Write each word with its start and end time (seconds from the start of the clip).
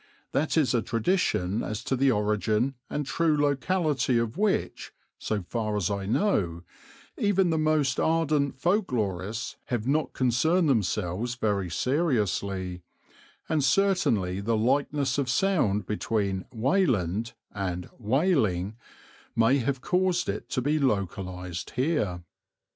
That 0.31 0.57
is 0.57 0.73
a 0.73 0.81
tradition 0.81 1.61
as 1.61 1.83
to 1.83 1.95
the 1.95 2.09
origin 2.09 2.73
and 2.89 3.05
true 3.05 3.37
locality 3.39 4.17
of 4.17 4.35
which, 4.35 4.91
so 5.19 5.43
far 5.43 5.77
as 5.77 5.91
I 5.91 6.07
know, 6.07 6.63
even 7.19 7.51
the 7.51 7.59
most 7.59 7.99
ardent 7.99 8.57
folk 8.57 8.91
lorists 8.91 9.57
have 9.65 9.85
not 9.85 10.13
concerned 10.13 10.67
themselves 10.67 11.35
very 11.35 11.69
seriously, 11.69 12.81
and 13.47 13.63
certainly 13.63 14.39
the 14.41 14.57
likeness 14.57 15.19
of 15.19 15.29
sound 15.29 15.85
between 15.85 16.45
"Weyland" 16.51 17.33
and 17.51 17.87
"Wailing" 17.99 18.77
may 19.35 19.59
have 19.59 19.81
caused 19.81 20.27
it 20.29 20.49
to 20.49 20.63
be 20.63 20.79
localized 20.79 21.73
here. 21.75 22.23